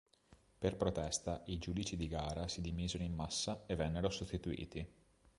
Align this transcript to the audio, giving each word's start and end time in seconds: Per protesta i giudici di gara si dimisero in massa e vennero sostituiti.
Per 0.57 0.77
protesta 0.77 1.43
i 1.45 1.59
giudici 1.59 1.95
di 1.95 2.07
gara 2.07 2.47
si 2.47 2.59
dimisero 2.61 3.03
in 3.03 3.13
massa 3.13 3.65
e 3.67 3.75
vennero 3.75 4.09
sostituiti. 4.09 4.91